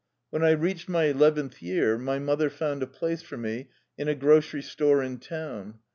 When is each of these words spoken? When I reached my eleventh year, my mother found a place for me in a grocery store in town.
When 0.31 0.43
I 0.43 0.49
reached 0.53 0.89
my 0.89 1.03
eleventh 1.03 1.61
year, 1.61 1.95
my 1.95 2.17
mother 2.17 2.49
found 2.49 2.81
a 2.81 2.87
place 2.87 3.21
for 3.21 3.37
me 3.37 3.69
in 3.99 4.07
a 4.07 4.15
grocery 4.15 4.63
store 4.63 5.03
in 5.03 5.19
town. 5.19 5.75